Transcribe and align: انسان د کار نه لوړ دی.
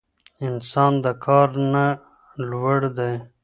انسان 0.47 0.91
د 1.03 1.05
کار 1.25 1.49
نه 1.73 1.85
لوړ 2.49 2.79
دی. 2.97 3.13